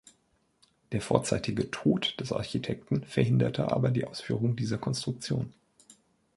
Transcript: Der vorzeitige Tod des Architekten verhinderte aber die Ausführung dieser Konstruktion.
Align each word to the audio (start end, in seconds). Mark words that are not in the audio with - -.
Der 0.93 0.99
vorzeitige 0.99 1.69
Tod 1.69 2.19
des 2.19 2.31
Architekten 2.33 3.03
verhinderte 3.03 3.71
aber 3.71 3.91
die 3.91 4.03
Ausführung 4.05 4.55
dieser 4.55 4.79
Konstruktion. 4.79 5.53